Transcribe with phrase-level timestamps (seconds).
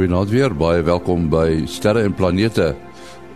[0.00, 2.70] Goeienaand weer, baie welkom by Sterre en Planete.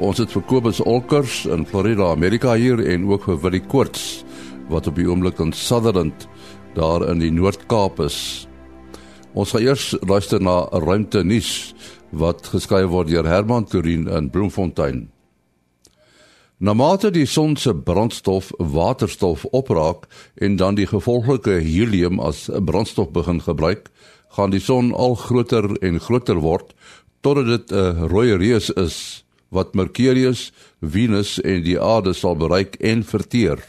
[0.00, 4.22] Ons het vir Kobus Olkers in Florida, Amerika hier en ook vir Willie Koorts
[4.72, 6.24] wat op die oomblik in Sutherland
[6.72, 8.16] daar in die Noord-Kaap is.
[9.36, 11.74] Ons gaan eers luister na 'n ruimte nuus
[12.16, 15.10] wat geskryf word deur Herman Turin in Bloemfontein.
[16.58, 23.10] Na mate die son se brandstof waterstof opraak en dan die gevolglike helium as brandstof
[23.10, 23.90] begin gebruik,
[24.34, 26.74] gaan die son al groter en groter word
[27.24, 33.04] totdat dit 'n rooi reus is wat Mercurius, Venus en die aarde sal bereik en
[33.04, 33.62] verteer.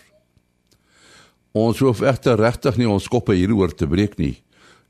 [1.53, 4.41] Ons hoef egter regtig nie ons koppe hieroor te breek nie.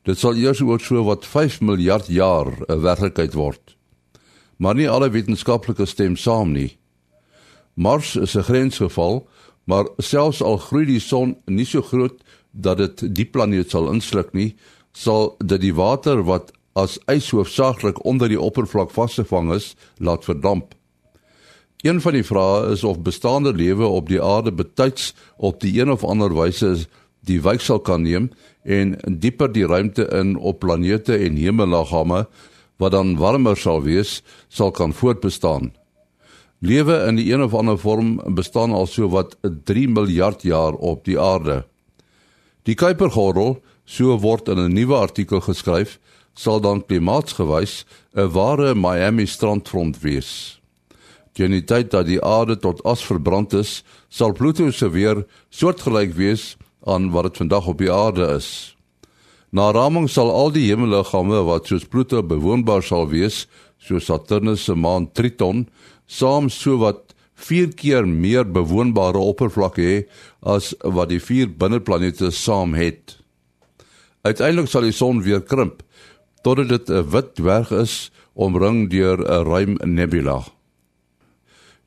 [0.05, 3.75] Dit sal eers oor so wat 5 miljard jaar 'n werklikheid word.
[4.57, 6.77] Maar nie alle wetenskaplikes stem saam nie.
[7.75, 9.28] Mars is 'n grensgeval,
[9.66, 14.33] maar selfs al groei die son nie so groot dat dit die planeet sal insluk
[14.33, 14.55] nie,
[14.95, 20.73] sal dit die water wat as ys hoofsaaklik onder die oppervlak vasgevang is, laat verdamp.
[21.85, 25.91] Een van die vrae is of bestaande lewe op die aarde betyds op die een
[25.91, 26.88] of ander wyse
[27.25, 28.31] die wyksel kan neem
[28.63, 32.25] en dieper die ruimte in op planete en hemelliggame
[32.81, 35.71] wat dan warmer sal wees, sal kan voortbestaan.
[36.59, 41.05] Lewe in die een of ander vorm bestaan al so wat 3 miljard jaar op
[41.05, 41.63] die aarde.
[42.63, 46.00] Die Kuipergordel so word in 'n nuwe artikel geskryf,
[46.36, 50.59] sal dan klimaatsgewys 'n ware Miami strandfront wees.
[51.33, 56.13] Teen die tyd dat die aarde tot as verbrand is, sal Pluto se weer soortgelyk
[56.16, 58.75] wees aan wat dit vandag op die aarde is.
[59.52, 63.47] Na raming sal al die hemelliggame wat soos Pluto bewoonbaar sal wees,
[63.80, 65.67] soos Saturnus se maan Triton,
[66.08, 70.06] saam sowat 4 keer meer bewoonbare oppervlak hê
[70.41, 73.17] as wat die vier binneplanete saam het.
[74.25, 75.84] Uiteindelik sal die son weer krimp
[76.46, 80.44] totdat dit 'n wit dwerg is omring deur 'n ruim nebula.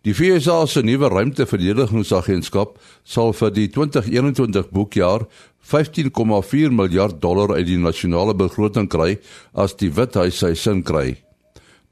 [0.02, 5.26] Die FSA se nuwe ruimteverdedigingsagentskap sal vir die 2021 boekjaar
[5.60, 9.18] 15,4 miljard dollar uit die nasionale begroting kry
[9.52, 11.16] as die Withuis sy sin kry.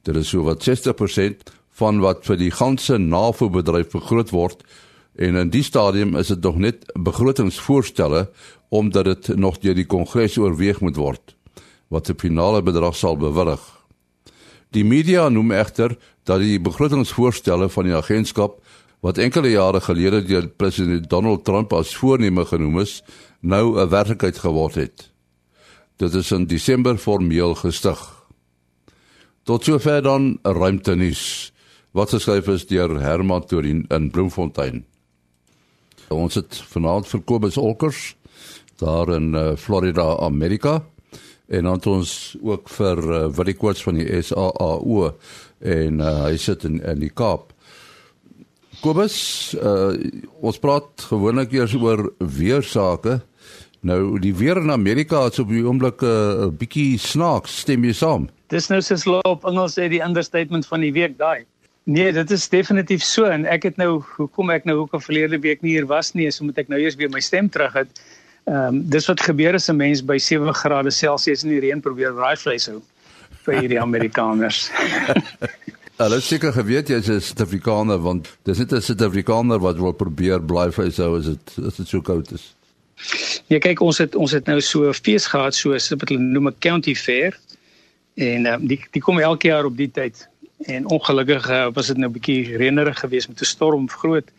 [0.02, 4.62] Dit is sowat 60% van wat vir die ganse NAVO-bedryf begroot word
[5.16, 8.28] en in die stadium is dit nog net begrotingsvoorstelle
[8.68, 11.36] omdat dit nog deur die kongres oorweeg moet word
[11.88, 13.62] wat die finale bedrag sal bewillig.
[14.74, 15.94] Die media noem egter
[16.26, 18.58] dat die begrotingsvoorstelle van die agentskap
[19.06, 23.02] wat enkele jare gelede deur president Donald Trump as voorneme genoem is,
[23.40, 25.10] nou 'n werklikheid geword het.
[25.96, 27.98] Dit is in Desember formeel gestig.
[29.44, 31.52] Tot sover dan ruimte nuus
[31.92, 34.84] wat geskryf is deur Herman Torin in Bloemfontein.
[36.08, 38.16] Ons het vanaand vir Kobus Olkers
[38.82, 40.82] daar in uh, Florida, Amerika.
[41.46, 45.12] En dan het ons ook vir uh, Willie Quartz van die SAAO
[45.60, 47.52] en uh, hy sit in in die Kaap.
[48.82, 49.16] Kobus,
[49.56, 49.94] uh,
[50.44, 53.20] ons praat gewoonlik eers oor weer sake.
[53.86, 57.92] Nou die weer in Amerika is op die oomblik 'n uh, bietjie snaaks, stem jy
[57.92, 58.28] saam?
[58.50, 61.46] Dis nou soos loop Engels sê die understatement van die week daai.
[61.86, 65.62] Nee, dit is definitief so en ek het nou hoekom ek nou al verlede week
[65.62, 68.00] nie hier was nie, so moet ek nou eers weer my stem terug het.
[68.46, 71.80] Ehm um, dis wat gebeur as 'n mens by 7 grade Celsius in die reën
[71.80, 72.82] probeer braai vleis hou
[73.42, 74.70] vir hierdie Amerikaners.
[76.02, 80.38] Hulle seker geweet jy is 'n Suid-Afrikaner want dis net 'n Suid-Afrikaner wat wil probeer
[80.38, 82.54] braai vleis hou as dit as dit so koud is.
[83.50, 86.46] Ja kyk ons het ons het nou so 'n fees gehad so wat hulle noem
[86.48, 87.34] 'n county fair
[88.14, 90.28] en um, die die kom elke jaar op die tyd
[90.70, 94.30] en ongelukkig uh, was dit nou 'n bietjie reënerig geweest met 'n storm groot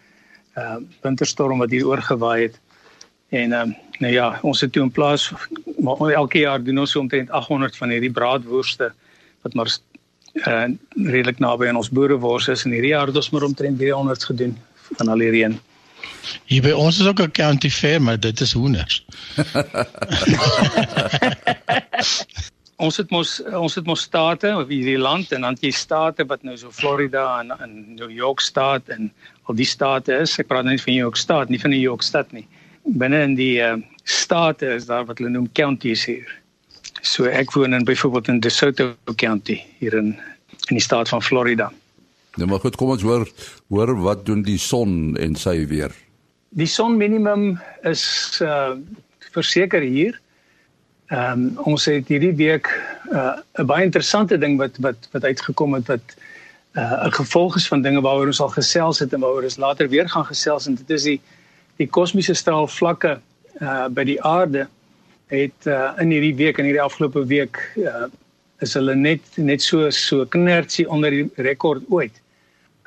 [0.55, 2.55] uh winterstorm wat hier oorgewaai het
[3.29, 5.31] en um, Nou ja, ons het toe in plaas
[5.81, 8.91] maar elke jaar doen ons so omtrent 800 van hierdie braadwoeste
[9.45, 9.69] wat maar
[10.33, 14.23] uh, redelik naby aan ons boerewors is en hierdie jaar het ons maar omtrent 300
[14.29, 14.57] gedoen
[14.99, 15.57] van al hierdie een.
[16.45, 19.05] Hier by ons is ook 'n county fair, maar dit is hoenders.
[22.85, 26.43] ons het mos ons het mos state of hierdie land en dan jy state wat
[26.43, 29.13] nou so Florida en in New York staat en
[29.43, 30.37] al die state is.
[30.39, 32.47] Ek praat nou nie van New York staat nie, van New York stad nie
[32.95, 36.27] binne in die uh, state is daar wat hulle noem counties hier.
[37.01, 40.15] So ek woon in byvoorbeeld in DeSoto County hier in
[40.67, 41.71] in die staat van Florida.
[42.35, 43.27] Nou maar goed, kom ons hoor
[43.71, 45.93] hoor wat doen die son en sy weer.
[46.49, 48.75] Die son minimum is uh
[49.31, 50.19] verseker hier.
[51.07, 52.67] Ehm um, ons het hierdie week
[53.11, 56.15] uh 'n baie interessante ding wat wat wat uitgekom het wat
[56.75, 59.89] uh 'n gevolg is van dinge waaroor ons al gesels het en waaroor ons later
[59.89, 61.21] weer gaan gesels en dit is die
[61.77, 63.19] die kosmiese straalvlakke
[63.61, 64.67] uh by die aarde
[65.33, 68.07] het uh in hierdie week en hierdie afgelope week uh
[68.61, 72.21] is hulle net net so so knertsie onder die rekord ooit.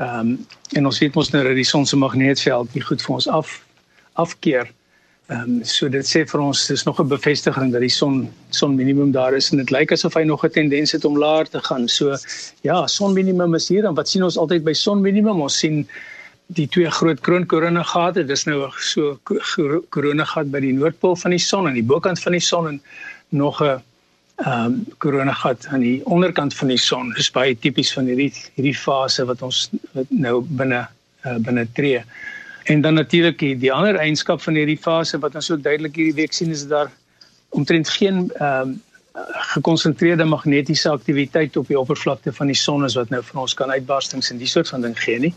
[0.01, 0.47] Ehm um,
[0.79, 3.57] en ons weet mos nou dat die son se magneetveld nie goed vir ons af
[4.23, 4.71] afkeer.
[5.31, 8.75] Ehm um, so dit sê vir ons dis nog 'n bevestiging dat die son son
[8.75, 11.61] minimum daar is en dit lyk asof hy nog 'n tendens het om laer te
[11.61, 11.89] gaan.
[11.89, 12.17] So
[12.63, 15.41] ja, son minimum is hier en wat sien ons altyd by son minimum?
[15.41, 15.87] Ons sien
[16.56, 18.25] die twee groot kroonkorone gate.
[18.26, 19.19] Dis nou so
[19.94, 22.82] korone gat by die noordpool van die son en die bokant van die son en
[23.31, 23.79] nog 'n
[24.41, 27.12] ehm um, korona gat aan die onderkant van die son.
[27.17, 29.69] Dis baie tipies van hierdie hierdie fase wat ons
[30.08, 30.88] nou binne
[31.26, 32.00] uh, binne tree.
[32.64, 36.32] En dan natuurlik die, ander eienskap van hierdie fase wat ons so duidelik hierdie week
[36.32, 36.91] sien is daar
[37.49, 38.81] omtrent geen ehm um,
[39.53, 43.70] gekonsentreerde magnetiese aktiwiteit op die oppervlakte van die son is wat nou vir ons kan
[43.70, 45.35] uitbarstings en die soort van ding gee nie.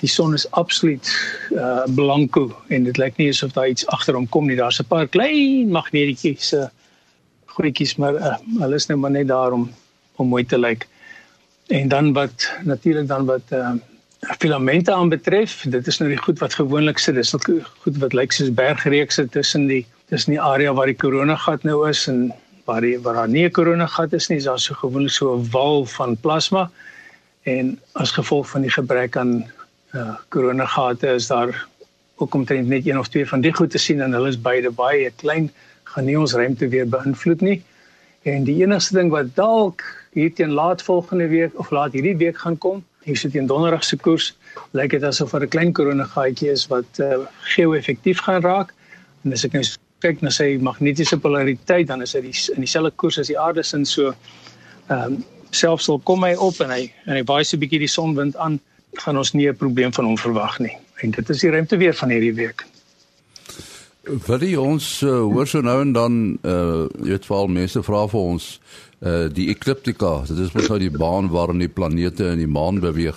[0.00, 1.08] Die son is absoluut
[1.52, 4.56] uh blanko en dit lyk nie asof daar iets agter hom kom nie.
[4.56, 6.68] Daar's 'n paar klein magnetiese uh,
[7.60, 9.70] goedjies maar uh, hulle is nou maar net daar om
[10.16, 10.86] om mooi te lyk.
[11.68, 13.72] En dan wat natuurlik dan wat uh,
[14.38, 17.48] filamente aanbetref, dit is nou die goed wat gewoonlik sit, dis ook
[17.84, 22.06] goed wat lyk soos bergreekse tussen die tussen die area waar die koronagat nou is
[22.10, 22.32] en
[22.66, 25.48] waar die waar daar nie 'n koronagat is nie, is daar so gewoonlik so 'n
[25.50, 26.70] wal van plasma
[27.42, 29.50] en as gevolg van die gebrek aan
[29.94, 31.66] uh koronagate is daar
[32.20, 34.70] ook omtrent net een of twee van die goed te sien en hulle is beide
[34.70, 35.50] baie klein
[35.90, 37.58] gaan nie ons ruimte weer beïnvloed nie.
[38.28, 39.82] En die enigste ding wat dalk
[40.14, 43.84] hier teen laat volgende week of laat hierdie week gaan kom, hier sit teen donderdag
[43.84, 44.34] se koers,
[44.76, 48.74] lyk dit asof er 'n klein koronagaatjie is wat uh, geo-effektief gaan raak.
[49.24, 49.64] En as ek nou
[50.00, 53.84] kyk na sy magnetiese polariteit, dan is dit in dieselfde koers as die aarde sin
[53.84, 54.14] so
[54.88, 57.82] ehm um, selfs al kom hy op en hy en hy baie so 'n bietjie
[57.82, 58.60] die sonwind aan,
[58.92, 60.76] gaan ons nie 'n probleem van hom verwag nie.
[61.00, 62.66] En dit is die ruimte weer van hierdie week.
[64.00, 68.06] Vir die ons uh, hoor so nou en dan uh jy weet veral mense vra
[68.08, 68.60] vir ons
[69.00, 72.80] uh die ekliptika, dit is mos nou die baan waarin die planete in die maan
[72.80, 73.16] beweeg,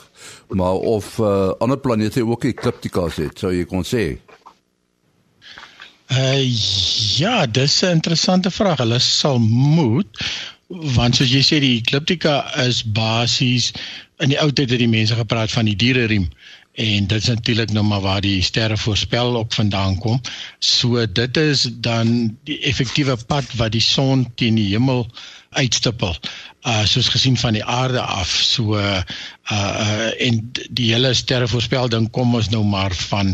[0.49, 4.19] maar of uh ander planete ook ekliptikas het, sou jy kon sê.
[6.11, 6.43] Uh
[7.17, 8.77] ja, dis 'n interessante vraag.
[8.77, 10.19] Hulle sal moet
[10.67, 13.71] want soos jy sê die ekliptika is basies
[14.23, 16.29] in die ou tyd het die mense gepraat van die diereriem
[16.73, 20.21] en dit is natuurlik nou maar waar die sterre voorspel op vandaan kom.
[20.59, 25.05] So dit is dan die effektiewe pad wat die son teen die hemel
[25.53, 26.17] uitstippel
[26.63, 28.29] uh soos gesien van die aarde af.
[28.29, 29.01] So uh
[29.51, 30.37] uh en
[30.71, 33.33] die hele sterrevoorspelling kom ons nou maar van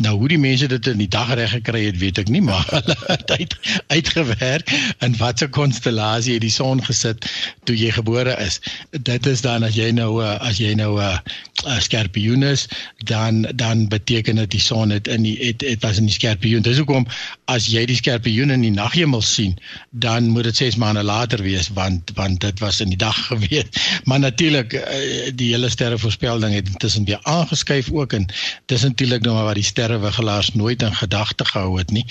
[0.00, 2.64] nou hoe die mense dit in die dag reg gekry het weet ek nie maar
[2.76, 3.56] hulle het uit,
[3.92, 4.72] uitgewerk
[5.04, 7.28] in watter konstellasie die son gesit
[7.68, 8.60] toe jy gebore is.
[8.96, 11.18] Dit is dan as jy nou uh, as jy nou 'n uh,
[11.66, 12.64] uh, skorpioen is
[13.04, 16.64] dan dan beteken dit die son het in die het, het was in die skorpioen
[16.64, 17.04] dis hoekom
[17.52, 19.58] as jy die skorpioen in die naghemel sien
[19.90, 23.68] dan moet dit 6 maande later wees want want dit was in die dag gewees.
[24.04, 28.26] Maar natuurlik eh, die hele sterrevoorspelling het intussen weer aangeskuif ook en
[28.66, 32.06] dis natuurlik nou maar wat die sterrewigelaars nooit in gedagte gehou het nie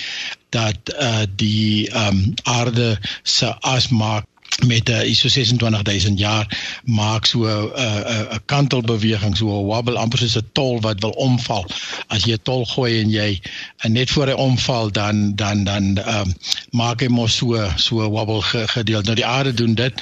[0.50, 4.26] dat uh die um, aarde se as maak
[4.66, 6.46] met uh, ISO 26000 jaar
[6.84, 10.82] maak so 'n uh, 'n uh, 'n kantelbeweging so 'n wobble amper soos 'n tol
[10.82, 11.66] wat wil omval.
[12.08, 13.42] As jy 'n tol gooi en jy
[13.84, 16.34] en net voor hy omval dan dan dan ehm um,
[16.72, 18.42] maak hy mos so so 'n wobble
[18.76, 19.06] gedeelte.
[19.06, 19.94] Nou die aarde doen dit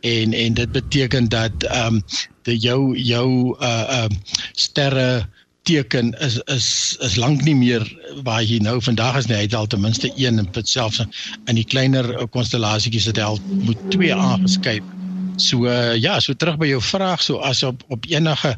[0.00, 2.04] en en dit beteken dat ehm um,
[2.42, 4.18] jou jou uh ehm uh,
[4.52, 5.28] sterre
[5.70, 6.68] teken is is
[7.06, 7.84] is lank nie meer
[8.26, 9.36] waar jy nou vandag is nie.
[9.38, 13.38] Hy het al ten minste een en selfs in die kleiner konstellasietjies het hy al
[13.66, 14.96] moet twee aangeskep.
[15.40, 18.56] So uh, ja, so terug by jou vraag, so as op op enige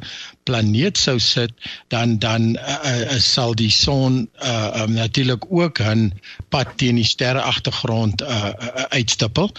[0.48, 1.52] planeet sou sit,
[1.88, 6.12] dan dan uh, uh, sal die son uh, um, natuurlik ook 'n
[6.48, 9.52] pad teen die sterre agtergrond uh, uh, uitstippel,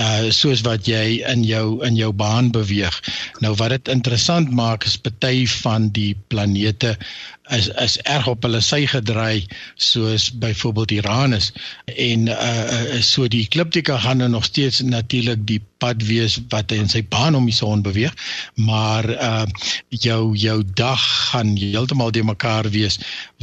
[0.00, 3.00] uh, soos wat jy in jou in jou baan beweeg.
[3.40, 6.96] Nou wat dit interessant maak is party van die planete
[7.48, 11.52] is is erg op hulle sy gedraai soos byvoorbeeld Uranus
[11.86, 16.80] en uh so die ekliptika gaan nou nog steeds natuurlik die pad wees wat hy
[16.82, 18.14] in sy baan om die son beweeg
[18.54, 19.44] maar uh
[19.88, 22.98] jou jou dag gaan heeltemal de mekaar wees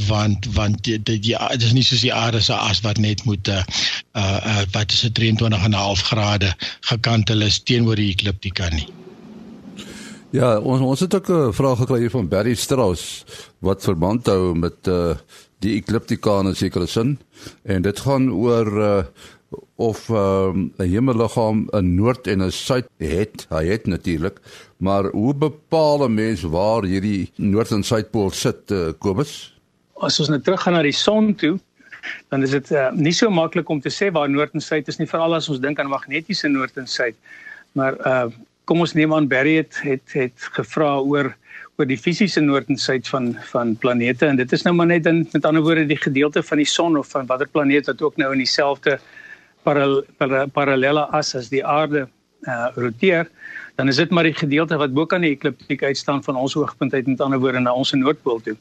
[0.08, 3.62] want want dit dit is nie soos die aarde se as wat net moet uh
[4.12, 8.88] uh wat is dit 23.5 grade gekantel is teenoor die ekliptika nie.
[10.34, 13.24] Ja, ons ons het ook 'n vraag gekry hier van Barry Strauss
[13.58, 15.14] wat verband hou met uh
[15.58, 17.18] die ekliptika in sekere sin.
[17.62, 19.04] En dit gaan oor uh
[19.76, 23.46] of ehm, 'n um, hemelliggaam 'n noord en 'n suid het.
[23.48, 24.40] Hy het natuurlik,
[24.76, 29.54] maar hoe bepaal 'n mens waar hierdie noord en suidpool sit, uh, Kobus?
[29.94, 31.58] As ons nou teruggaan na die son toe,
[32.28, 34.98] dan is dit uh, nie so maklik om te sê waar noord en suid is
[34.98, 37.16] nie, veral as ons dink aan magnetiese noord en suid.
[37.72, 38.26] Maar uh
[38.64, 41.34] kom ons neem aan Barry het het, het gevra oor
[41.76, 45.06] oor die fisiese noord en suid van van planete en dit is nou maar net
[45.10, 48.16] in met ander woorde die gedeelte van die son of van watter planeet wat ook
[48.16, 48.98] nou in dieselfde
[49.64, 50.04] parallel,
[50.52, 52.08] parallelle as as die aarde
[52.44, 53.28] uh roteer
[53.74, 56.94] dan is dit maar die gedeelte wat bo kan die ekliptiek uitstaan van ons hoogtepunt
[56.94, 58.56] uit met ander woorde na ons noordpool toe.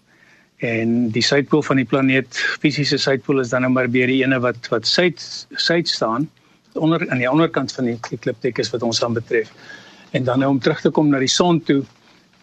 [0.57, 4.39] En die suidpool van die planeet, fisiese suidpool is dan nou maar weer die ene
[4.41, 6.29] wat wat suid suid staan
[6.73, 9.51] onder aan die onderkant van die ekliptiek is wat ons aan betref.
[10.11, 11.83] En dan nou om terug te kom na die son toe,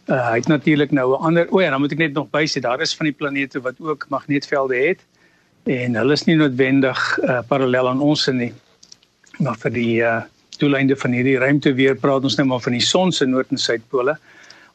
[0.07, 2.61] uh, hy het natuurlik nou 'n ander, o ja, dan moet ek net nog bysê
[2.61, 5.03] daar is van die planete wat ook magneetvelde het
[5.71, 8.51] en hulle is nie noodwendig uh, parallel aan ons nie.
[9.39, 10.17] Maar vir die uh,
[10.61, 13.61] doeleinde van hierdie ruimte weer praat ons nou maar van die son se noord en
[13.61, 14.17] suidpole.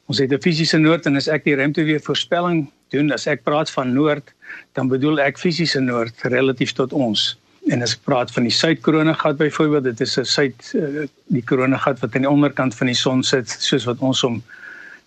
[0.09, 3.43] Ons het 'n fisiese noord en as ek die ruimte weer voorspelling doen, as ek
[3.43, 4.31] praat van noord,
[4.73, 7.35] dan bedoel ek fisiese noord relatief tot ons.
[7.67, 11.99] En as ek praat van die suidkronegat byvoorbeeld, dit is 'n suid eh, die kronegat
[11.99, 14.43] wat aan die onderkant van die son sit, soos wat ons hom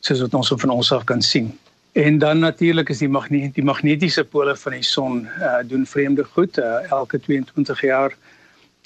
[0.00, 1.52] soos wat ons hom van ons af kan sien.
[1.98, 6.22] En dan natuurlik is die magneet die magnetiese pole van die son uh, doen vreemde
[6.24, 8.14] goed uh, elke 22 jaar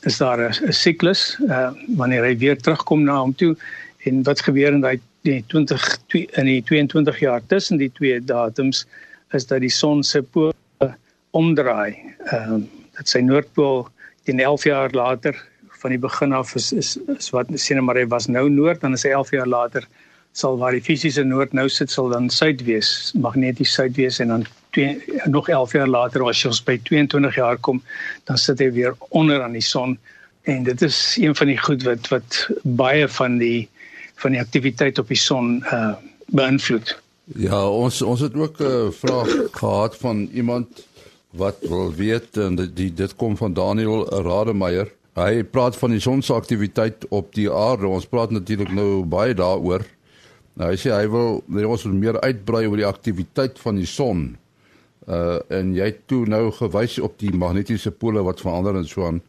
[0.09, 3.53] is daar 'n siklus uh wanneer hy weer terugkom na hom toe
[4.09, 5.85] en wat gebeur in daai die 20
[6.41, 8.87] in die 22 jaar tussen die twee datums
[9.37, 10.55] is dat die son se pole
[11.31, 11.93] omdraai.
[12.33, 12.63] Ehm uh,
[12.97, 13.89] dat sy noordpool
[14.25, 15.37] teen 11 jaar later
[15.83, 18.93] van die begin af is is, is wat sien maar hy was nou noord dan
[18.93, 19.89] is hy 11 jaar later
[20.33, 24.29] sal waar die fisiese noord nou sit sal dan suid wees, magneties suid wees en
[24.29, 27.83] dan twee, nog 11 jaar later as ons by 22 jaar kom,
[28.25, 29.99] dan sit hy weer onder aan die son
[30.49, 33.69] en dit is een van die goed wat wat baie van die
[34.23, 35.93] van die aktiwiteit op die son uh
[36.33, 36.95] beïnvloed.
[37.37, 40.87] Ja, ons ons het ook 'n uh, vraag gehad van iemand
[41.31, 44.89] wat wil weet en dit dit kom van Daniel Rademeier.
[45.15, 47.87] Hy praat van die son se aktiwiteit op die aarde.
[47.87, 49.85] Ons praat natuurlik nou baie daaroor.
[50.61, 54.33] Nou hy sê hy wil net ons meer uitbrei oor die aktiwiteit van die son.
[55.09, 59.07] Uh en jy het toe nou gewys op die magnetiese pole wat verander en so
[59.07, 59.23] aan.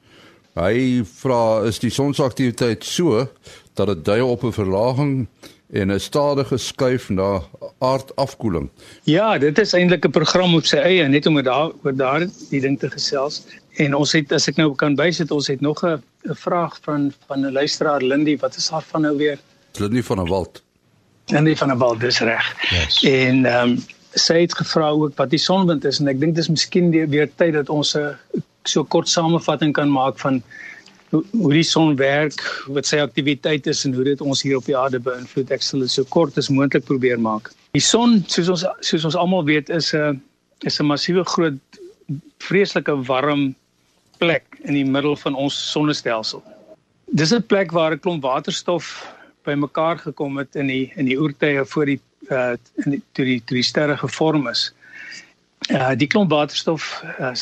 [0.53, 3.25] Hy vra is die son se aktiwiteit so
[3.73, 5.27] dat dit dui op 'n verlaging
[5.73, 7.41] en 'n stadige skuif na
[7.79, 8.69] aardafkoeling.
[9.03, 12.61] Ja, dit is eintlik 'n program op sy eie net om daar oor daar die
[12.61, 13.43] ding te gesels.
[13.77, 17.45] En ons het as ek nou kan bysit, ons het nog 'n vraag van van
[17.45, 19.39] 'n luisteraar Lindy, wat is haar van nou weer?
[19.79, 20.62] Lindy van der Walt.
[21.31, 22.45] Die van 'n bal dis reg.
[22.69, 23.03] Yes.
[23.03, 26.49] En ehm um, sy het gevra ook wat die sonwind is en ek dink dis
[26.49, 28.15] miskien weer tyd dat ons 'n
[28.63, 30.43] so kort samevatting kan maak van
[31.09, 34.65] hoe, hoe die son werk, wat sy aktiwiteit is en hoe dit ons hier op
[34.65, 35.51] die aarde beïnvloed.
[35.51, 37.51] Ek sal dit so kort as moontlik probeer maak.
[37.77, 40.21] Die son, soos ons soos ons almal weet, is 'n
[40.63, 41.59] is 'n massiewe groot
[42.39, 43.55] vreeslike warm
[44.17, 46.43] plek in die middel van ons sonnestelsel.
[47.11, 49.07] Dis 'n plek waar 'n klomp waterstof
[49.43, 51.99] bymekaar gekom het in die in die oertye voor die
[52.31, 52.53] uh
[52.85, 54.71] in die, toe die toe die sterre gevorm is.
[55.69, 57.33] Uh die klomp waterstof uh,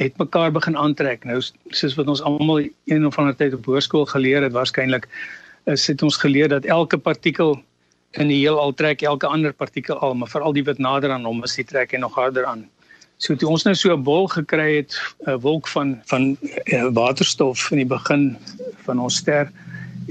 [0.00, 1.24] het mekaar begin aantrek.
[1.24, 1.40] Nou
[1.70, 5.08] soos wat ons almal een of ander tyd op hoërskool geleer het, waarskynlik
[5.68, 7.58] is dit ons geleer dat elke partikel
[8.18, 11.44] in die heelal trek elke ander partikel al, maar veral die wat nader aan hom
[11.46, 12.64] is, die trek hy nog harder aan.
[13.20, 17.70] So toe ons nou so 'n bol gekry het, 'n wolk van van uh, waterstof
[17.70, 18.38] in die begin
[18.86, 19.52] van ons ster,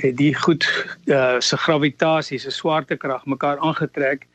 [0.01, 0.65] het die goed
[1.05, 4.27] uh, se gravitasie, se swaartekrag mekaar aangetrek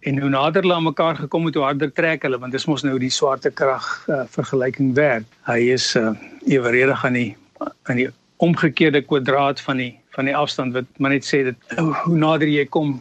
[0.00, 2.84] en hoe nader hulle aan mekaar gekom het hoe harder trek hulle want dis mos
[2.86, 5.26] nou die swaartekrag uh, vergelyking werk.
[5.48, 6.14] Hy is uh,
[6.48, 8.08] eweredig aan die aan die
[8.40, 12.64] omgekeerde kwadraat van die van die afstand wat maar net sê dat hoe nader jy
[12.64, 12.98] kom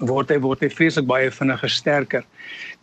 [0.00, 2.24] word hy word hy vreeslik baie vinniger sterker.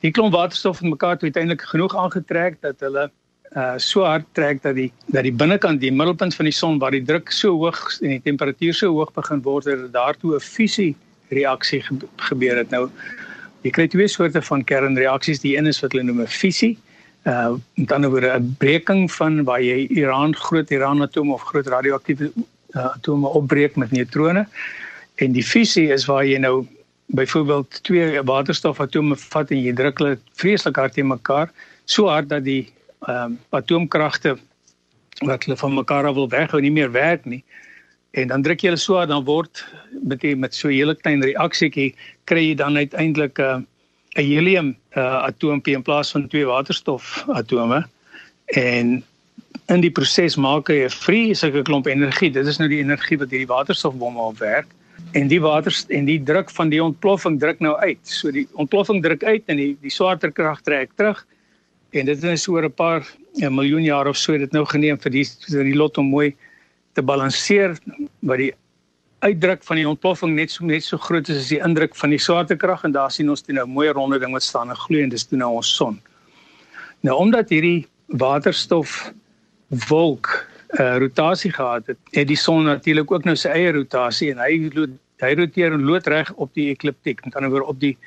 [0.06, 3.10] Die klomp waterstof het mekaar uiteindelik genoeg aangetrek dat hulle
[3.58, 6.94] uh so hard trek dat die dat die binnekant die middelpunt van die son waar
[6.94, 10.96] die druk so hoog en die temperatuur so hoog begin word dat daartoe 'n fusie
[11.30, 11.82] reaksie
[12.30, 12.70] gebeur het.
[12.70, 12.90] Nou
[13.64, 15.42] jy kry twee soorte van kernreaksies.
[15.42, 16.78] Die een is wat hulle noem 'n fusie.
[17.26, 22.32] Uh met ander woorde 'n breking van waar jy uran groot uranatome of groot radioaktiewe
[22.76, 24.48] uh, atome opbreek met neutrone.
[25.16, 26.68] En die fusie is waar jy nou
[27.06, 31.52] byvoorbeeld twee waterstofatome vat en jy druk hulle vreeslik hard teen mekaar,
[31.86, 32.68] so hard dat die
[33.06, 34.38] ehm um, atoomkragte
[35.26, 37.44] wat hulle van mekaar af wil weghou nie meer werk nie.
[38.12, 39.66] En dan druk jy hulle so dan word
[40.02, 43.62] met die, met so 'n hele klein reaksietjie kry jy dan uiteindelik 'n uh,
[44.18, 47.86] 'n helium uh, atoompie in plaas van twee waterstof atome.
[48.46, 49.04] En
[49.68, 52.32] in die proses maak hy 'n vrye sulke klomp energie.
[52.32, 54.68] Dit is nou die energie wat hierdie waterstofbomme opwerk.
[55.14, 58.02] En die water en die druk van die ontploffing druk nou uit.
[58.02, 61.26] So die ontploffing druk uit en die die swaartekrag trek terug
[61.92, 63.04] En dit is oor 'n paar
[63.36, 66.36] 'n miljoen jaar of so dit nou geneem vir die vir die lot om mooi
[66.94, 67.78] te balanseer
[68.20, 68.54] wat die
[69.20, 72.22] uitdruk van die ontploffing net so net so groot is as die indruk van die
[72.22, 75.04] swaartekrag en daar sien ons toe nou 'n mooi ronde ding wat staan en gloei
[75.04, 76.02] en dis toe nou ons son.
[77.02, 79.14] Nou omdat hierdie waterstof
[79.88, 84.32] wolk 'n uh, rotasie gehad het, het die son natuurlik ook nou sy eie rotasie
[84.32, 84.72] en hy
[85.18, 87.98] hy roteer loodreg op die ekliptiek, met ander woorde op die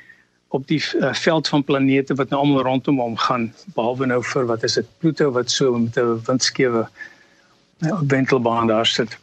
[0.51, 4.49] op die uh, veld van planete wat nou almal rondom hom gaan behalwe nou vir
[4.51, 9.17] wat is dit Pluto wat so met 'n windskewe uh, wentelbaan daar sit.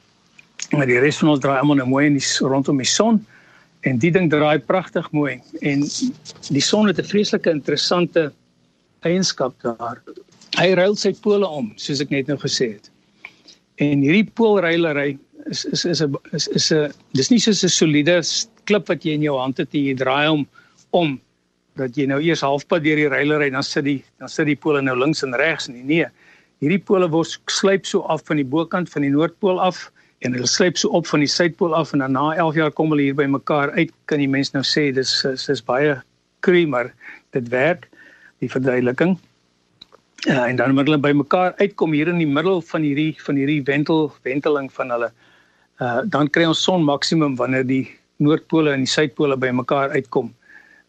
[0.72, 3.26] Maar die res van ons draai almal nou mooi in die rondom die son
[3.82, 5.84] en die ding draai pragtig mooi en
[6.50, 8.32] die son het 'n vreeslike interessante
[9.00, 10.02] eienskap daar.
[10.58, 12.90] Hy ruil sy pole om, soos ek net nou gesê het.
[13.76, 18.22] En hierdie poolruilery is is is 'n is is 'n dis nie soos 'n soliede
[18.64, 20.48] klip wat jy in jou hand het en jy draai hom
[20.92, 21.18] om
[21.78, 24.82] dat jy nou eers halfpad deur die ruilery dan sit die dan sit die pole
[24.82, 25.84] nou links en regs nie.
[25.84, 26.08] Nee.
[26.62, 29.90] Hierdie pole word slyp so af van die bokant van die noordpool af
[30.26, 32.90] en hulle sluip so op van die suidpool af en dan na 11 jaar kom
[32.94, 36.00] hulle hier by mekaar uit kan die mens nou sê dis is, is baie
[36.46, 36.90] kry maar
[37.38, 37.86] dit werk
[38.42, 39.14] die verduideliking
[40.26, 43.38] uh, en dan moet hulle by mekaar uitkom hier in die middel van hierdie van
[43.38, 47.86] hierdie wentel wenteling van hulle uh, dan kry ons son maksimum wanneer die
[48.18, 50.34] noordpole en die suidpole by mekaar uitkom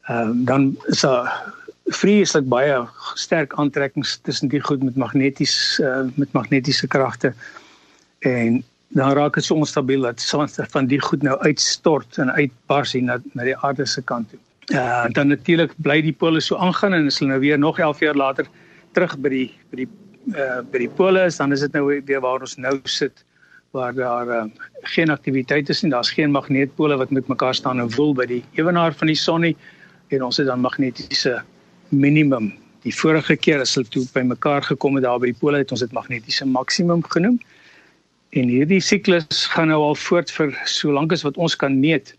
[0.08, 2.80] uh, dan is daar vreeslik baie
[3.14, 7.32] sterk aantrekkings tussen die goed met magneties uh, met magnetiese kragte
[8.18, 12.92] en dan raak dit so onstabiel dat soms van die goed nou uitstort en uitbars
[12.92, 14.40] hier na na die aarde se kant toe.
[14.72, 18.00] Uh dan natuurlik bly die pole so aangaan en as hulle nou weer nog 11
[18.00, 18.46] jaar later
[18.92, 19.88] terug by die by die
[20.36, 23.24] uh by die pole is, dan is dit nou weer waar ons nou sit
[23.76, 24.44] waar daar uh,
[24.94, 25.90] geen aktiwiteit is nie.
[25.92, 29.44] Daar's geen magneetpole wat met mekaar staan en woel by die ewenaar van die son
[29.44, 29.56] nie
[30.08, 31.38] en ons het dan magnetiese
[31.88, 32.52] minimum.
[32.86, 35.72] Die vorige keer as hulle toe by mekaar gekom het daar by die pole het
[35.74, 37.38] ons dit magnetiese maksimum genoem.
[38.36, 42.14] En hierdie siklus gaan nou al voort vir so lank as wat ons kan meet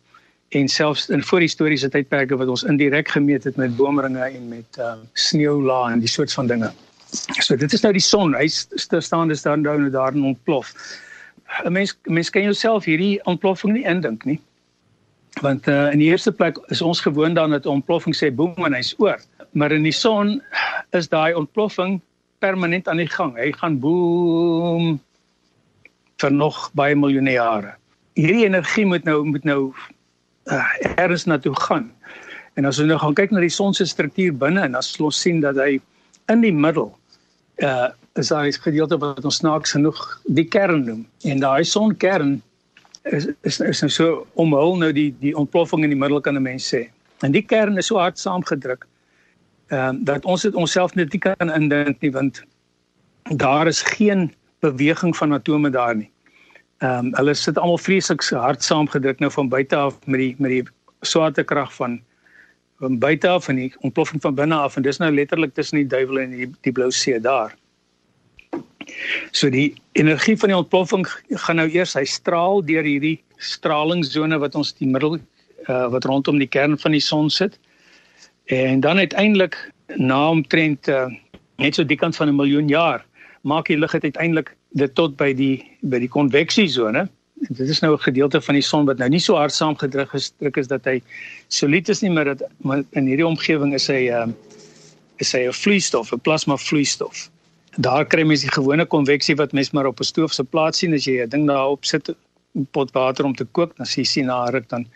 [0.57, 4.95] en selfs in voorhistoriese tydperke wat ons indirek gemeet het met boomringe en met uh,
[5.13, 6.71] sneeulaag en die soort van dinge.
[7.41, 10.73] So dit is nou die son, hy staan dus dan nou daar in ontplof.
[11.65, 14.39] 'n Mens mens kan jouself hierdie ontploffing nie indink nie.
[15.41, 18.65] Want uh, in die eerste plek is ons gewoond daaraan dat 'n ontploffing sê boem
[18.65, 19.19] en hy's oor.
[19.51, 20.41] Maar in die son
[20.91, 22.01] is daai ontploffing
[22.39, 23.35] permanent aan die gang.
[23.37, 24.99] Hy gaan boem
[26.17, 27.75] vir nog baie miljoene jare.
[28.13, 29.73] Hierdie energie moet nou moet nou
[30.45, 30.65] uh,
[30.95, 31.91] ergens na toe gaan.
[32.53, 35.21] En as ons nou gaan kyk na die son se struktuur binne en as ons
[35.21, 35.79] sien dat hy
[36.29, 36.91] in die middel
[37.63, 37.89] uh
[38.19, 41.07] is daar 'n gedeelte wat ons snaaks genoeg die kern noem.
[41.23, 42.41] En daai sonkern
[43.03, 46.41] is is is nou so omhul nou die die ontploffing in die middel kan 'n
[46.41, 46.89] mens sê.
[47.21, 48.87] En die kern is so hard saamgedruk
[49.67, 52.43] ehm uh, dat ons dit onsself net nie kan indink nie want
[53.35, 56.11] daar is geen beweging van atome daar nie.
[56.77, 60.51] Ehm um, hulle sit almal vreeslik hard saamgedruk nou van buite af met die met
[60.51, 60.63] die
[61.01, 62.01] swaartekrag van
[62.79, 65.87] van buite af en die ontploffing van binne af en dis nou letterlik tussen die
[65.87, 67.55] duiwel en die die blou see daar.
[69.31, 71.07] So die energie van die ontploffing
[71.45, 75.19] gaan nou eers hy straal deur hierdie stralingsone wat ons die middel
[75.67, 77.59] uh, wat rondom die kern van die son sit.
[78.49, 79.57] En dan uiteindelik
[79.95, 81.07] na omtrent uh,
[81.57, 83.05] net so die kant van 'n miljoen jaar
[83.41, 87.07] maak die lig uiteindelik dit tot by die by die konveksiesone.
[87.49, 90.57] Dit is nou 'n gedeelte van die son wat nou nie so hard saamgedruk gestruk
[90.57, 91.01] is dat hy
[91.47, 94.27] solied is nie, maar dat maar in hierdie omgewing is hy uh,
[95.17, 97.29] is hy 'n vloeistof, 'n plasma vloeistof.
[97.77, 100.93] Daar kry mens die gewone konveksie wat mens maar op 'n stoof se plaas sien.
[100.93, 104.09] As jy 'n ding daarop sit 'n pot water om te kook, dan sien jy
[104.09, 104.87] sien na ruk dan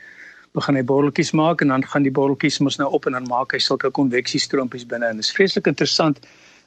[0.54, 3.52] begin hy borreltjies maak en dan gaan die borreltjies mos nou op en dan maak
[3.52, 5.06] hy sulke konveksiestroomppies binne.
[5.06, 6.20] En dit is vreeslik interessant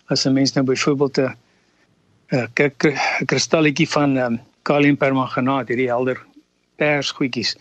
[0.06, 1.34] as 'n mens nou byvoorbeeld 'n
[2.30, 6.18] 'n kristalletjie van ehm um, kaliumpermanganaat, hierdie helder
[6.76, 7.56] pers goedjies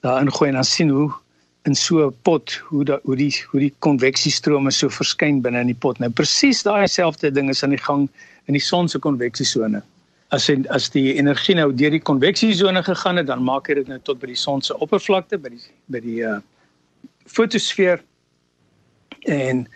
[0.00, 1.12] daarin gooi en dan sien hoe
[1.70, 5.70] in so 'n pot hoe da, hoe die hoe die konveksiestrome so verskyn binne in
[5.72, 6.00] die pot.
[6.02, 8.08] Nou presies daai selfde ding is aan die gang
[8.46, 9.82] in die son se konveksiesone.
[10.30, 13.98] As en, as die energie nou deur die konveksiesone gegaan het, dan maak dit nou
[14.02, 16.40] tot by die son se oppervlakte by die by die uh
[17.26, 18.02] fotosfeer
[19.26, 19.66] en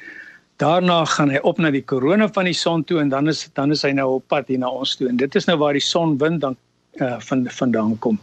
[0.62, 3.74] Daarna gaan hy op na die korona van die son toe en dan is dan
[3.74, 5.82] is hy nou op pad hier na ons toe en dit is nou waar die
[5.82, 6.54] sonwind dan
[7.02, 8.20] uh, van vandaan kom.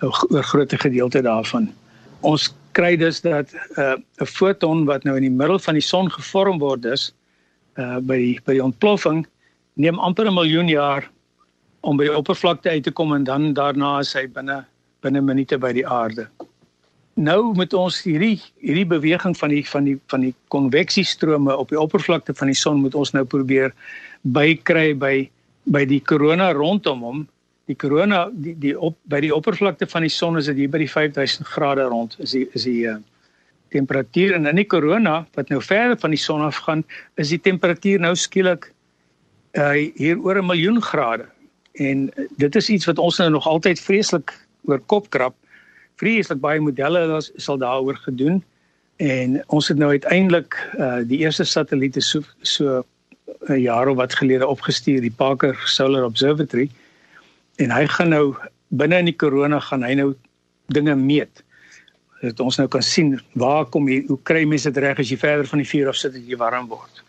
[0.00, 1.72] 'n groot gedeelte daarvan.
[2.20, 6.10] Ons kry dus dat 'n uh, foton wat nou in die middel van die son
[6.10, 7.12] gevorm word is
[7.76, 9.26] uh by die by die ontploffing
[9.74, 11.10] neem amper 'n miljoen jaar
[11.80, 14.64] om by die oppervlakte uit te kom en dan daarna is hy binne
[15.04, 16.26] binne minute by die aarde.
[17.14, 21.80] Nou met ons hierdie hierdie beweging van die van die van die konveksiestrome op die
[21.80, 23.72] oppervlakte van die son moet ons nou probeer
[24.22, 25.30] bykry by
[25.64, 27.24] by die korona rondom hom
[27.66, 30.80] die korona die die op by die oppervlakte van die son is dit hier by
[30.82, 32.16] die 5000 grade rond.
[32.22, 32.96] Is die is die uh,
[33.74, 36.84] temperatuur en in die korona wat nou verder van die son af gaan,
[37.18, 38.70] is die temperatuur nou skielik
[39.58, 41.26] uh, hier oor 'n miljoen grade.
[41.74, 44.32] En dit is iets wat ons nou nog altyd vreeslik
[44.64, 45.34] oor kop krap.
[45.96, 48.42] Vreeslik baie modelle sal daaroor gedoen
[48.96, 52.84] en ons het nou uiteindelik uh, die eerste satelliete so so
[53.48, 56.70] 'n jaar of wat gelede opgestuur die Parker Solar Observatory
[57.62, 58.24] en hy gaan nou
[58.68, 60.12] binne in die korona gaan hy nou
[60.74, 61.42] dinge meet
[62.22, 65.18] dat ons nou kan sien waar kom jy hoe kry mense dit reg as jy
[65.20, 67.02] verder van die vuur af sit dat jy warm word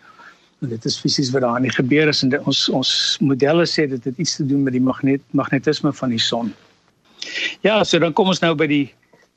[0.62, 3.88] en dit is fisies wat daar nie gebeur is en dit, ons ons modelle sê
[3.90, 6.54] dit het iets te doen met die magnet magnetisme van die son
[7.66, 8.86] ja so dan kom ons nou by die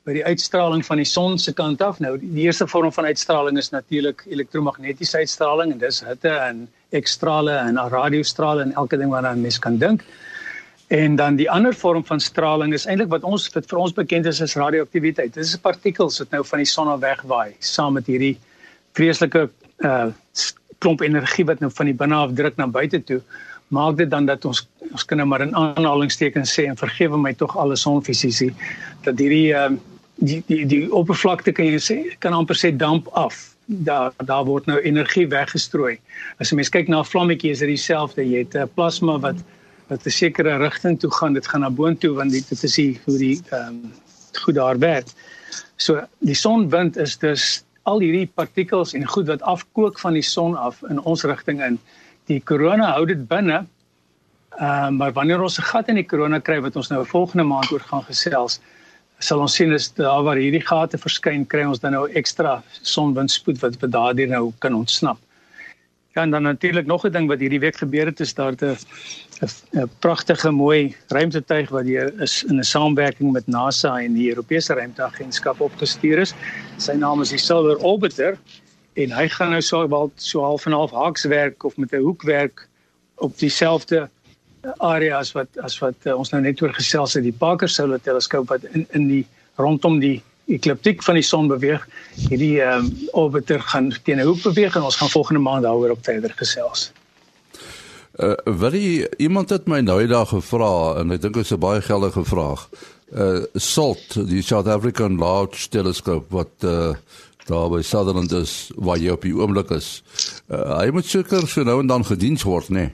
[0.07, 1.99] by die uitstraling van die son se kant af.
[2.01, 6.63] Nou die eerste vorm van uitstraling is natuurlik elektromagnetiese uitstraling en dis hitte en
[6.97, 10.01] ekstrale en radiostrale en elke ding wat aan mens kan dink.
[10.91, 14.25] En dan die ander vorm van straling is eintlik wat ons wat vir ons bekend
[14.27, 15.33] is as radioaktiwiteit.
[15.33, 18.35] Dit is partikels wat nou van die son af wegwaai saam met hierdie
[18.99, 19.47] vreeslike
[19.87, 20.09] uh
[20.81, 23.19] klomp energie wat nou van die binne af druk na buite toe
[23.71, 27.31] maak dit dan dat ons ons kan nou maar in aanhalingstekens sê en vergewe my
[27.37, 28.49] tog alle sonfisici
[29.05, 29.69] dat hierdie uh
[30.21, 33.37] die die die oppervlakte kan jy sê kan amper sê damp af.
[33.65, 35.95] Daar daar word nou energie weggestrooi.
[36.37, 38.21] As jy mens kyk na 'n vlammetjie is dit dieselfde.
[38.21, 39.39] Jy het 'n plasma wat
[39.91, 41.33] wat 'n sekere rigting toe gaan.
[41.33, 43.93] Dit gaan na boontoe want dit, dit is die hoe die ehm um,
[44.43, 45.07] goed daar werk.
[45.75, 50.55] So die sonwind is dus al hierdie partikels en goed wat afkook van die son
[50.55, 51.79] af in ons rigting in.
[52.25, 53.65] Die korona hou dit binne.
[54.59, 57.43] Ehm uh, maar wanneer ons 'n gat in die korona kry wat ons nou volgende
[57.43, 58.59] maand oor gaan gesels,
[59.19, 63.59] sal ons sien is daar waar hierdie gate verskyn kry ons dan nou ekstra sonwindspoed
[63.61, 65.17] wat wat daardie nou kan ontsnap.
[66.15, 68.77] Ja en dan natuurlik nog 'n ding wat hierdie week gebeur het is daar 'n
[69.41, 74.73] 'n pragtige mooi ruimtetuig wat hier is in 'n samewerking met NASA en die Europese
[74.73, 76.33] Ruimteagentskap opgestuur is.
[76.77, 78.37] Sy naam is die Silver Orbiter
[78.93, 82.05] en hy gaan nou so wel so half en half haaks werk of met 'n
[82.05, 82.67] hoekwerk
[83.15, 84.09] op dieselfde
[84.77, 88.01] area as wat as wat uh, ons nou net oor gesels het die Parker Solar
[88.01, 89.25] Teleskoop wat in in die
[89.55, 91.87] rondom die ekliptiek van die son beweeg.
[92.29, 95.89] Hierdie ehm um, orbiter gaan teen 'n hoek beweeg en ons gaan volgende maand daaroor
[95.89, 96.91] op verder gesels.
[98.19, 101.59] Uh wil jy iemand het my nou eendag gevra en ek dink dit is 'n
[101.59, 102.69] baie geldige vraag.
[103.11, 106.93] Uh SALT, die South African Large Telescope wat uh
[107.45, 110.03] daar by Sutherland is waar jy op die oomblik is.
[110.47, 112.79] Uh hy moet seker so nou en dan gediens word, né?
[112.79, 112.91] Nee?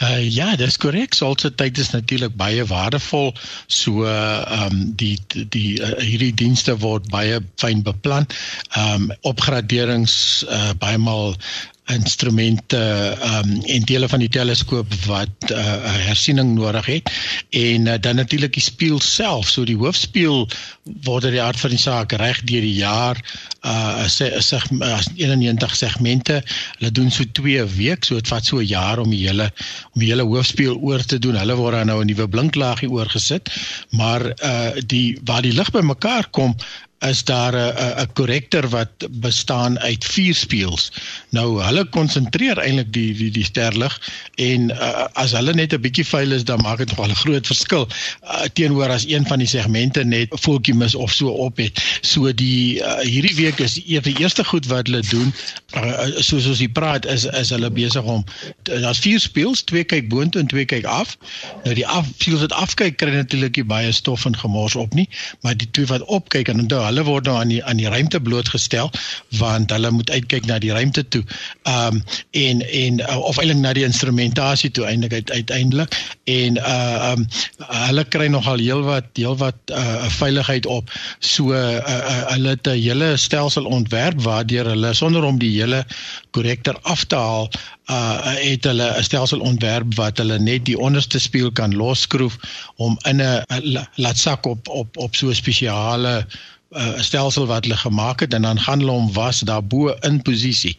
[0.00, 1.14] Uh ja, dis korrek.
[1.14, 3.34] Sulse tyd is natuurlik baie waardevol.
[3.66, 8.28] So ehm um, die die uh, hierdie dienste word baie fyn beplan.
[8.70, 10.16] Ehm um, opgraderings
[10.48, 11.36] uh baie maal
[11.86, 17.10] instrumente um, en dele van die teleskoop wat 'n uh, hersiening nodig het.
[17.50, 19.48] En uh, dan natuurlik die spieël self.
[19.48, 20.48] So die hoofspieël
[21.02, 23.18] word uit die aard van die saak reg deur die jaar
[23.60, 24.52] uh sê as
[25.16, 26.42] 91 segmente.
[26.78, 29.50] Hulle doen so 2 week so dit vat so 'n jaar om die hele
[29.92, 31.36] om die hele hoofspieël oor te doen.
[31.36, 33.50] Hulle word dan nou 'n nuwe blinklaagie oorgesit.
[33.90, 36.56] Maar uh die waar die lig bymekaar kom
[37.00, 40.92] is daar 'n 'n korrektor wat bestaan uit vier spieëls.
[41.28, 44.00] Nou hulle konsentreer eintlik die die die sterlig
[44.34, 47.46] en uh, as hulle net 'n bietjie vuil is dan maak dit nogal 'n groot
[47.46, 51.80] verskil uh, teenoor as een van die segmente net voeltjie mis of so op het.
[52.00, 55.32] So die uh, hierdie week is die, die eerste goed wat hulle doen
[55.74, 58.24] uh, soos ons hier praat is is hulle besig om
[58.62, 61.16] daar's vier spieëls, twee kyk boontoe en twee kyk af.
[61.64, 65.08] Nou die af spieëls wat afkyk kry natuurlik baie stof en gemors op nie,
[65.40, 68.20] maar die twee wat opkyk en onthou hulle word nou aan die aan die ruimte
[68.20, 68.90] blootgestel
[69.38, 71.22] want hulle moet uitkyk na die ruimte toe.
[71.62, 75.96] Ehm um, en en uh, of eintlik na die instrumentasie toe eintlik uit, uiteindelik
[76.30, 77.26] en uh um,
[77.86, 80.90] hulle kry nogal heelwat heelwat uh veiligheid op.
[81.18, 85.84] So uh, uh hulle het 'n hele stelsel ontwerp waardeur hulle sonder om die hele
[86.30, 87.50] korrektor af te haal
[87.90, 92.36] uh het hulle 'n stelsel ontwerp wat hulle net die onderste spieël kan losskroef
[92.76, 93.44] om in 'n
[93.94, 96.26] laat sak op op op so 'n spesiale
[96.70, 100.22] 'n uh, stelsel wat hulle gemaak het en dan gaan hulle hom was daarbo in
[100.22, 100.76] posisie.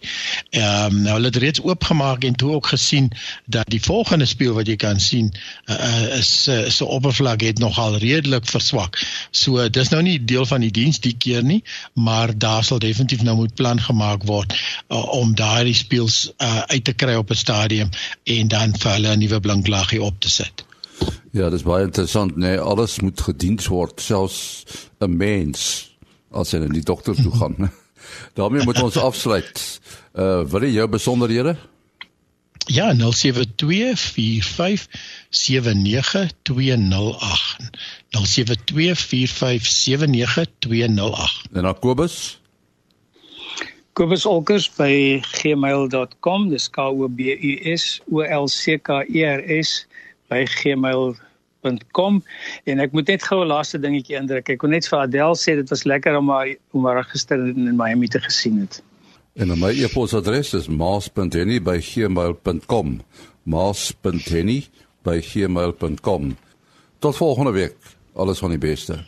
[0.49, 3.11] Ehm um, nou hulle het reeds oopgemaak en toe ook gesien
[3.45, 5.33] dat die volgende spieël wat jy kan sien
[5.65, 9.01] uh, is uh, se oppervlak het nogal redelik verswak.
[9.31, 13.21] So dis nou nie deel van die diens die keer nie, maar daar sal definitief
[13.21, 17.43] nou moet plan gemaak word uh, om daardie spieëls uh, uit te kry op 'n
[17.43, 17.89] stadium
[18.23, 20.69] en dan vir hulle 'n nuwe blinklaagie op te sit.
[21.31, 24.65] Ja, dis baie interessant, nee, alles moet gedien word, selfs
[24.99, 25.95] 'n mens
[26.31, 27.71] as hy na die dokter toe gaan.
[28.33, 29.81] daarmee moet ons afsluit.
[30.13, 31.55] Uh wil jy jou besonderhede?
[32.65, 32.97] Ja, 0724579208.
[38.11, 38.23] 0724579208.
[41.51, 42.39] En dan Kobus
[43.93, 49.87] kobusolkers@gmail.com dis k o b u s o l c k e r s
[50.31, 52.23] by gmail.com
[52.71, 54.49] en ek moet net gou 'n laaste dingetjie indruk.
[54.49, 57.75] Ek wil net vir Adel sê dit was lekker om haar om haar gister in
[57.75, 58.81] Miami te gesien het.
[59.35, 63.01] En my e-posadres is maas.henny@gmail.com.
[63.43, 66.37] maas.henny@gmail.com.
[66.99, 67.75] Tot volgende week.
[68.13, 69.05] Alles van die beste.